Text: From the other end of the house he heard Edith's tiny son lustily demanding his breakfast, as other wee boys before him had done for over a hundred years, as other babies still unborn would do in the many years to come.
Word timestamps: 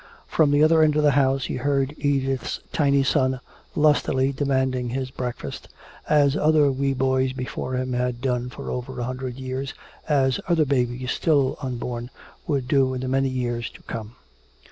From 0.25 0.49
the 0.49 0.63
other 0.63 0.81
end 0.81 0.95
of 0.95 1.03
the 1.03 1.11
house 1.11 1.45
he 1.45 1.57
heard 1.57 1.93
Edith's 1.99 2.59
tiny 2.73 3.03
son 3.03 3.39
lustily 3.75 4.31
demanding 4.31 4.89
his 4.89 5.11
breakfast, 5.11 5.69
as 6.09 6.35
other 6.35 6.71
wee 6.71 6.95
boys 6.95 7.33
before 7.33 7.75
him 7.75 7.93
had 7.93 8.19
done 8.19 8.49
for 8.49 8.71
over 8.71 8.99
a 8.99 9.03
hundred 9.03 9.35
years, 9.35 9.75
as 10.09 10.39
other 10.47 10.65
babies 10.65 11.11
still 11.11 11.55
unborn 11.61 12.09
would 12.47 12.67
do 12.67 12.95
in 12.95 13.01
the 13.01 13.07
many 13.07 13.29
years 13.29 13.69
to 13.69 13.83
come. 13.83 14.15